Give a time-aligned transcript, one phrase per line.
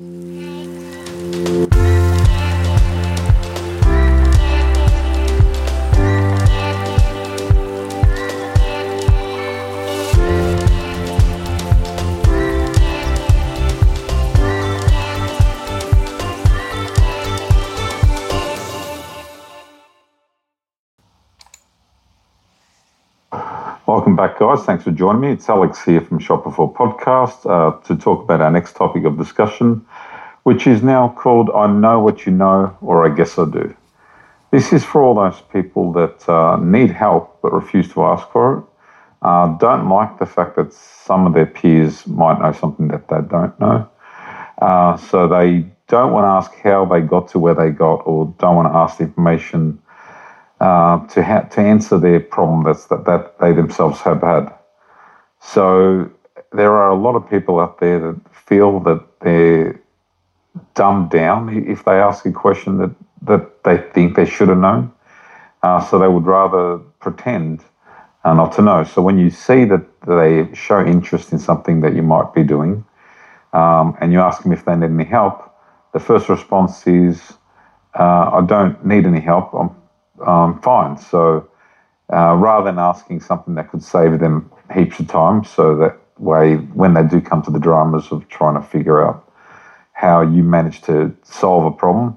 [0.00, 0.33] Mm-hmm.
[23.86, 24.64] Welcome back, guys.
[24.64, 25.32] Thanks for joining me.
[25.32, 29.18] It's Alex here from Shop Before Podcast uh, to talk about our next topic of
[29.18, 29.84] discussion,
[30.44, 33.76] which is now called I Know What You Know, or I Guess I Do.
[34.52, 38.56] This is for all those people that uh, need help but refuse to ask for
[38.56, 38.64] it,
[39.20, 43.20] uh, don't like the fact that some of their peers might know something that they
[43.28, 43.86] don't know.
[44.62, 48.34] Uh, so they don't want to ask how they got to where they got, or
[48.38, 49.78] don't want to ask the information
[50.64, 54.46] uh, to ha- to answer their problem that's that, that they themselves have had.
[55.38, 56.10] So
[56.52, 59.78] there are a lot of people out there that feel that they're
[60.74, 62.92] dumbed down if they ask a question that,
[63.22, 64.90] that they think they should have known.
[65.62, 67.62] Uh, so they would rather pretend
[68.24, 68.84] uh, not to know.
[68.84, 72.84] So when you see that they show interest in something that you might be doing,
[73.52, 75.36] um, and you ask them if they need any help,
[75.92, 77.34] the first response is,
[77.98, 79.52] uh, "I don't need any help.
[79.52, 79.70] I'm
[80.26, 80.98] um, fine.
[80.98, 81.48] So
[82.12, 86.56] uh, rather than asking something that could save them heaps of time, so that way
[86.56, 89.30] when they do come to the dramas of trying to figure out
[89.92, 92.16] how you manage to solve a problem,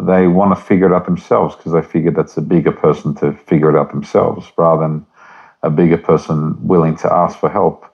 [0.00, 3.32] they want to figure it out themselves because they figure that's a bigger person to
[3.32, 5.06] figure it out themselves rather than
[5.62, 7.84] a bigger person willing to ask for help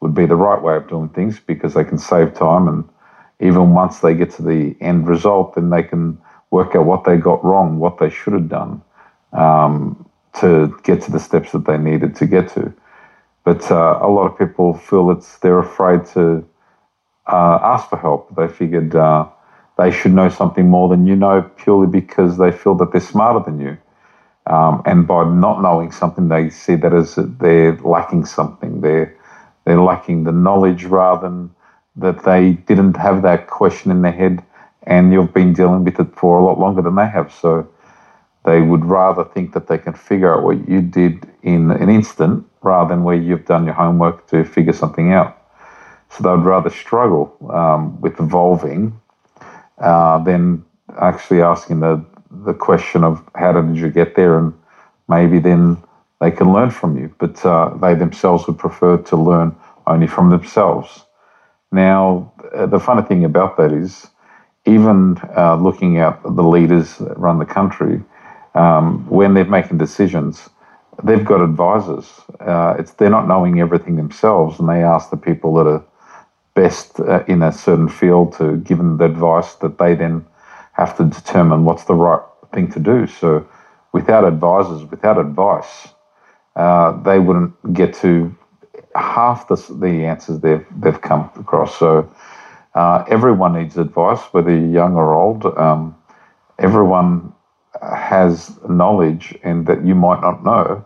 [0.00, 2.88] would be the right way of doing things because they can save time and
[3.40, 6.18] even once they get to the end result then they can
[6.50, 8.82] work out what they got wrong what they should have done
[9.32, 10.08] um,
[10.40, 12.72] to get to the steps that they needed to get to.
[13.44, 16.46] But uh, a lot of people feel that they're afraid to
[17.26, 18.34] uh, ask for help.
[18.36, 19.28] They figured uh,
[19.78, 23.44] they should know something more than you know purely because they feel that they're smarter
[23.44, 23.78] than you.
[24.46, 28.80] Um, and by not knowing something, they see that as they're lacking something.
[28.80, 29.16] They're
[29.64, 31.54] they're lacking the knowledge rather than
[31.96, 34.42] that they didn't have that question in their head,
[34.84, 37.32] and you've been dealing with it for a lot longer than they have.
[37.32, 37.68] So
[38.44, 42.44] they would rather think that they can figure out what you did in an instant
[42.62, 45.38] rather than where you've done your homework to figure something out.
[46.10, 49.00] So they would rather struggle um, with evolving
[49.78, 50.64] uh, than
[51.00, 54.52] actually asking the, the question of how did you get there and
[55.08, 55.82] maybe then
[56.20, 57.14] they can learn from you.
[57.18, 61.04] But uh, they themselves would prefer to learn only from themselves.
[61.72, 64.08] Now, uh, the funny thing about that is,
[64.64, 68.00] even uh, looking at the leaders that run the country,
[68.54, 70.48] um, when they're making decisions,
[71.02, 72.20] they've got advisors.
[72.40, 75.84] Uh, it's they're not knowing everything themselves, and they ask the people that are
[76.54, 80.24] best uh, in a certain field to give them the advice that they then
[80.72, 83.06] have to determine what's the right thing to do.
[83.06, 83.46] So,
[83.92, 85.88] without advisors, without advice,
[86.56, 88.34] uh, they wouldn't get to
[88.94, 91.78] half the, the answers they've they've come across.
[91.78, 92.12] So,
[92.74, 95.46] uh, everyone needs advice, whether you're young or old.
[95.46, 95.96] Um,
[96.58, 97.31] everyone
[97.82, 100.84] has knowledge and that you might not know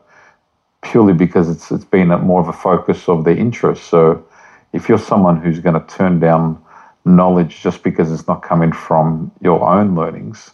[0.82, 3.84] purely because it's it's been a, more of a focus of their interest.
[3.84, 4.24] So
[4.72, 6.62] if you're someone who's going to turn down
[7.04, 10.52] knowledge just because it's not coming from your own learnings,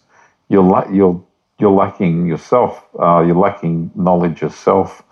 [0.49, 1.23] you're la- you're
[1.59, 2.85] you're lacking yourself.
[2.99, 5.03] Uh, you're lacking knowledge yourself,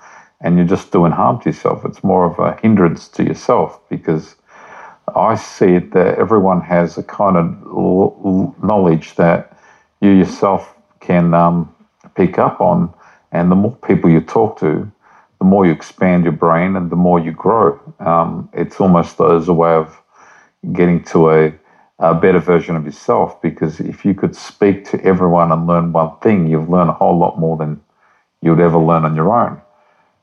[0.40, 1.84] and you're just doing harm to yourself.
[1.84, 4.36] It's more of a hindrance to yourself because
[5.14, 9.56] I see it that everyone has a kind of l- knowledge that
[10.00, 11.74] you yourself can um,
[12.14, 12.92] pick up on.
[13.32, 14.90] And the more people you talk to,
[15.38, 17.80] the more you expand your brain and the more you grow.
[18.00, 20.00] Um, it's almost as a way of
[20.72, 21.54] getting to a,
[21.98, 26.18] a, better version of yourself because if you could speak to everyone and learn one
[26.18, 27.80] thing, you've learned a whole lot more than
[28.42, 29.60] you'd ever learn on your own.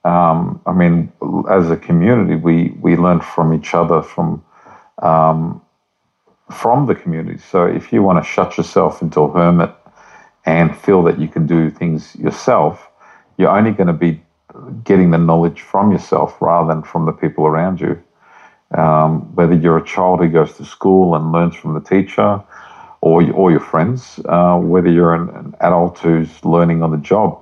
[0.03, 1.11] Um, I mean,
[1.49, 4.43] as a community, we, we learn from each other, from
[5.01, 5.61] um,
[6.51, 7.39] from the community.
[7.39, 9.73] So if you want to shut yourself into a hermit
[10.47, 12.89] and feel that you can do things yourself,
[13.37, 14.23] you're only going to be
[14.83, 18.01] getting the knowledge from yourself rather than from the people around you.
[18.71, 22.41] Um, whether you're a child who goes to school and learns from the teacher
[23.01, 27.39] or, or your friends, uh, whether you're an, an, adult who's learning on the job,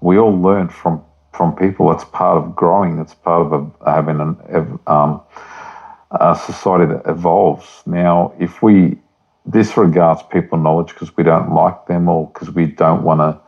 [0.00, 1.02] we all learn from,
[1.32, 1.90] from people.
[1.92, 5.20] It's part of growing, it's part of a, having an, um,
[6.10, 7.82] a society that evolves.
[7.86, 8.98] Now, if we
[9.48, 13.40] disregards people knowledge because we don't like them or because we don't want to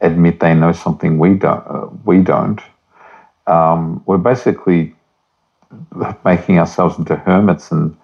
[0.00, 1.64] admit they know something we don't.
[1.66, 2.60] Uh, we don't.
[3.46, 4.94] Um, we're basically
[6.24, 7.96] making ourselves into hermits and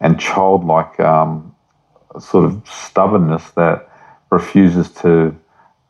[0.00, 1.54] and childlike um,
[2.20, 3.88] sort of stubbornness that
[4.30, 5.34] refuses to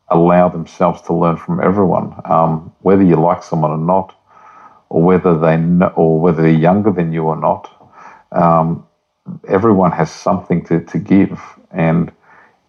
[0.09, 4.15] allow themselves to learn from everyone, um, whether you like someone or not,
[4.89, 7.69] or whether they know, or whether they're younger than you or not.
[8.31, 8.87] Um,
[9.47, 11.41] everyone has something to, to give,
[11.71, 12.11] and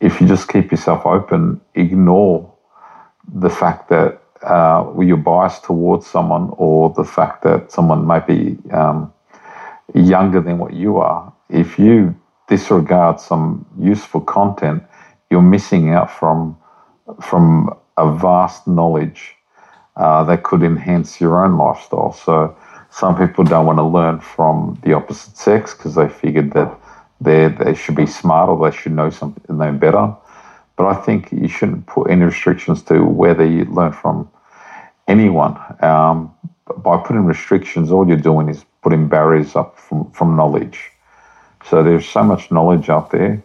[0.00, 2.52] if you just keep yourself open, ignore
[3.32, 8.56] the fact that uh, you're biased towards someone, or the fact that someone might be
[8.72, 9.12] um,
[9.94, 11.32] younger than what you are.
[11.48, 12.14] If you
[12.48, 14.82] disregard some useful content,
[15.30, 16.56] you're missing out from
[17.22, 19.34] from a vast knowledge
[19.96, 22.12] uh, that could enhance your own lifestyle.
[22.12, 22.56] So
[22.90, 26.74] some people don't want to learn from the opposite sex because they figured that
[27.20, 30.14] they they should be smart or they should know something know better.
[30.76, 34.30] But I think you shouldn't put any restrictions to whether you learn from
[35.08, 35.58] anyone.
[35.80, 36.32] Um,
[36.76, 40.90] by putting restrictions, all you're doing is putting barriers up from, from knowledge.
[41.64, 43.42] So there's so much knowledge out there,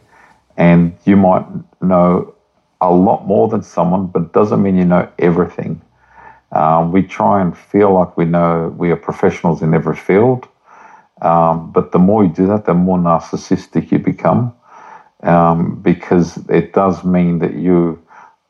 [0.57, 1.45] and you might
[1.81, 2.35] know
[2.81, 5.81] a lot more than someone, but doesn't mean you know everything.
[6.53, 10.47] Um, we try and feel like we know we are professionals in every field,
[11.21, 14.53] um, but the more you do that, the more narcissistic you become,
[15.23, 17.99] um, because it does mean that you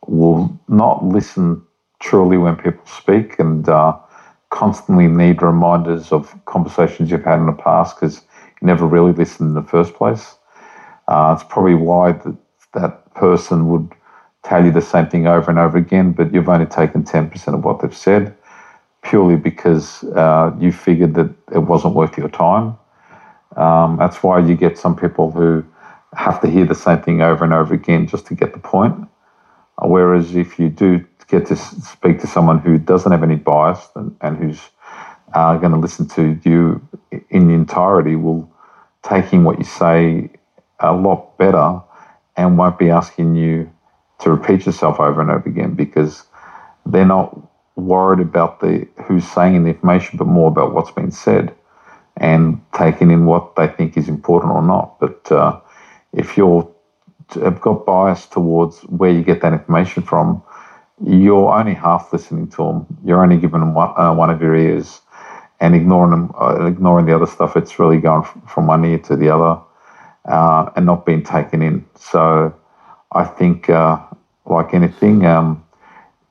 [0.08, 1.64] will not listen
[2.00, 3.98] truly when people speak and uh,
[4.50, 8.22] constantly need reminders of conversations you've had in the past because
[8.62, 10.36] you never really listened in the first place.
[11.08, 12.36] Uh, it's probably why that,
[12.74, 13.96] that person would
[14.44, 17.64] tell you the same thing over and over again, but you've only taken 10% of
[17.64, 18.36] what they've said
[19.02, 22.78] purely because uh, you figured that it wasn't worth your time.
[23.58, 25.64] Um, that's why you get some people who
[26.16, 29.08] have to hear the same thing over and over again just to get the point.
[29.82, 34.16] Whereas if you do get to speak to someone who doesn't have any bias and,
[34.22, 34.70] and who's
[35.34, 36.88] uh, going to listen to you
[37.30, 38.52] in the entirety, will
[39.04, 40.30] taking what you say
[40.80, 41.82] a lot better
[42.38, 43.70] and won't be asking you
[44.20, 46.24] to repeat yourself over and over again because
[46.86, 47.38] they're not
[47.76, 51.54] worried about the who's saying the information, but more about what's been said
[52.18, 55.00] and taking in what they think is important or not.
[55.00, 55.60] But uh,
[56.14, 56.70] if you're
[57.36, 60.44] have got bias towards where you get that information from,
[61.04, 62.86] you're only half listening to them.
[63.04, 65.02] You're only giving them one, uh, one of your ears
[65.60, 67.56] and ignoring them, uh, ignoring the other stuff.
[67.58, 69.62] It's really going from one ear to the other
[70.26, 71.86] uh, and not being taken in.
[71.96, 72.54] So
[73.14, 74.00] I think, uh,
[74.46, 75.64] like anything, um,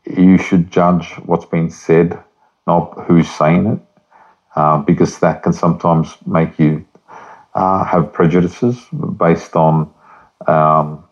[0.05, 2.23] you should judge what's being said,
[2.67, 3.79] not who's saying it,
[4.57, 6.85] uh, because that can sometimes make you
[7.55, 8.87] uh, have prejudices
[9.19, 9.93] based on
[10.47, 11.05] um,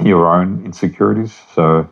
[0.00, 1.40] your own insecurities.
[1.54, 1.88] So,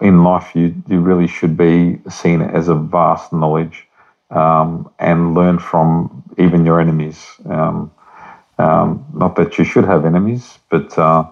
[0.00, 3.86] in life, you, you really should be seen as a vast knowledge
[4.30, 7.26] um, and learn from even your enemies.
[7.46, 7.90] Um,
[8.58, 11.24] um not that you should have enemies, but uh,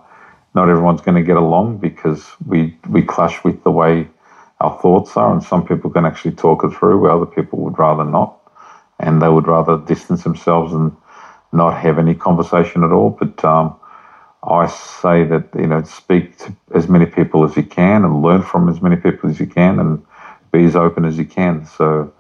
[0.57, 4.09] not everyone's going to get along because we we clash with the way
[4.61, 7.79] our thoughts are, and some people can actually talk it through, where other people would
[7.79, 8.35] rather not,
[8.99, 10.97] and they would rather distance themselves and
[11.53, 13.11] not have any conversation at all.
[13.11, 13.77] But um,
[14.43, 18.43] I say that you know speak to as many people as you can and learn
[18.43, 20.03] from as many people as you can, and
[20.53, 21.67] be as open as you can.
[21.67, 22.11] So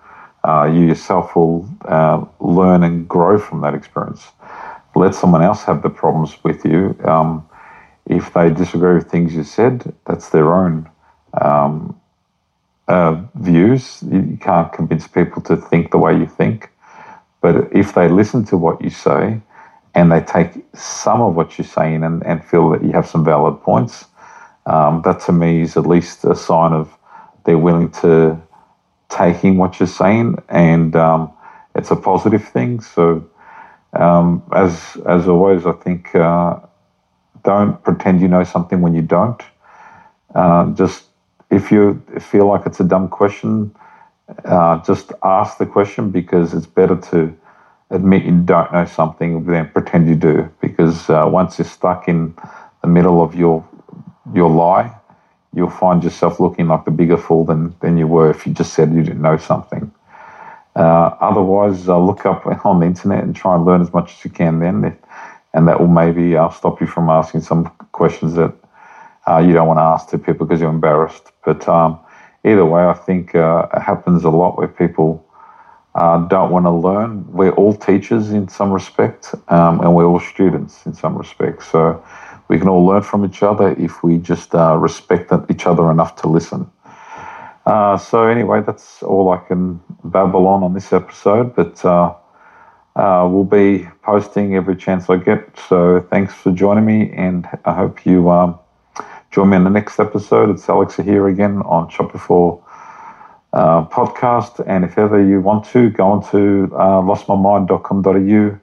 [0.44, 4.26] uh, you yourself will uh, learn and grow from that experience.
[4.94, 6.96] Let someone else have the problems with you.
[7.04, 7.48] Um,
[8.06, 10.90] if they disagree with things you said, that's their own
[11.40, 12.00] um,
[12.88, 14.02] uh, views.
[14.10, 16.70] You can't convince people to think the way you think.
[17.40, 19.40] But if they listen to what you say
[19.94, 23.24] and they take some of what you're saying and, and feel that you have some
[23.24, 24.06] valid points,
[24.66, 26.96] um, that to me is at least a sign of
[27.44, 28.40] they're willing to
[29.08, 31.32] take in what you're saying and um,
[31.74, 32.80] it's a positive thing.
[32.80, 33.28] So,
[33.92, 36.60] um, as as always, I think uh,
[37.46, 39.40] don't pretend you know something when you don't.
[40.34, 41.04] Uh, just
[41.50, 43.74] if you feel like it's a dumb question,
[44.44, 47.34] uh, just ask the question because it's better to
[47.90, 50.50] admit you don't know something than pretend you do.
[50.60, 52.34] Because uh, once you're stuck in
[52.82, 53.64] the middle of your
[54.34, 54.92] your lie,
[55.54, 58.74] you'll find yourself looking like a bigger fool than, than you were if you just
[58.74, 59.92] said you didn't know something.
[60.74, 64.24] Uh, otherwise, uh, look up on the internet and try and learn as much as
[64.24, 64.96] you can then
[65.56, 68.52] and that will maybe uh, stop you from asking some questions that
[69.26, 71.32] uh, you don't want to ask to people because you're embarrassed.
[71.46, 71.98] But um,
[72.44, 75.26] either way, I think uh, it happens a lot where people
[75.94, 77.24] uh, don't want to learn.
[77.32, 81.64] We're all teachers in some respect, um, and we're all students in some respect.
[81.64, 82.04] So
[82.48, 86.16] we can all learn from each other if we just uh, respect each other enough
[86.16, 86.70] to listen.
[87.64, 91.56] Uh, so anyway, that's all I can babble on on this episode.
[91.56, 91.82] But
[92.96, 95.56] uh, will be posting every chance I get.
[95.68, 98.58] So thanks for joining me, and I hope you um,
[99.30, 100.50] join me in the next episode.
[100.50, 102.64] It's Alex here again on Shop Before
[103.52, 104.64] uh, podcast.
[104.66, 108.60] And if ever you want to, go on to uh, lostmymind.com.au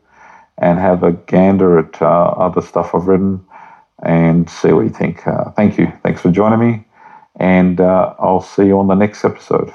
[0.59, 3.45] and have a gander at uh, other stuff I've written
[4.03, 5.27] and see what you think.
[5.27, 5.91] Uh, thank you.
[6.03, 6.85] Thanks for joining me.
[7.35, 9.73] And uh, I'll see you on the next episode.